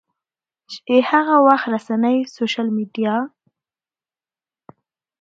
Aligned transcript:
چې 0.71 0.93
هغه 1.09 1.35
وخت 1.47 1.67
رسنۍ، 1.75 2.17
سوشل 2.35 2.67
میډیا 2.77 3.15